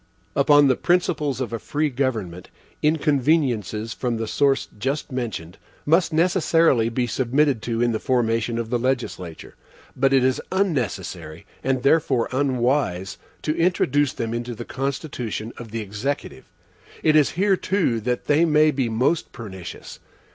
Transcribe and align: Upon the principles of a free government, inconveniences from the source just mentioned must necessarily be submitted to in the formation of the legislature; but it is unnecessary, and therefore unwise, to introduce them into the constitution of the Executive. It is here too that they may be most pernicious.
Upon 0.35 0.67
the 0.67 0.75
principles 0.75 1.39
of 1.39 1.53
a 1.53 1.59
free 1.59 1.91
government, 1.91 2.49
inconveniences 2.81 3.93
from 3.93 4.17
the 4.17 4.25
source 4.25 4.67
just 4.79 5.11
mentioned 5.11 5.59
must 5.85 6.11
necessarily 6.11 6.89
be 6.89 7.05
submitted 7.05 7.61
to 7.61 7.83
in 7.83 7.91
the 7.91 7.99
formation 7.99 8.57
of 8.57 8.71
the 8.71 8.79
legislature; 8.79 9.53
but 9.95 10.11
it 10.11 10.23
is 10.23 10.41
unnecessary, 10.51 11.45
and 11.63 11.83
therefore 11.83 12.29
unwise, 12.31 13.19
to 13.43 13.55
introduce 13.55 14.11
them 14.13 14.33
into 14.33 14.55
the 14.55 14.65
constitution 14.65 15.53
of 15.57 15.69
the 15.69 15.81
Executive. 15.81 16.45
It 17.03 17.15
is 17.15 17.33
here 17.37 17.55
too 17.55 17.99
that 18.01 18.25
they 18.25 18.43
may 18.43 18.71
be 18.71 18.89
most 18.89 19.31
pernicious. 19.31 19.99